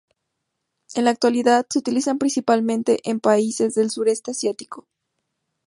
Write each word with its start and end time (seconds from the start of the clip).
En 0.95 1.05
la 1.05 1.11
actualidad 1.11 1.67
se 1.69 1.77
utilizan 1.77 2.17
principalmente 2.17 3.01
en 3.03 3.19
países 3.19 3.75
del 3.75 3.91
sureste 3.91 4.31
asiático. 4.31 4.87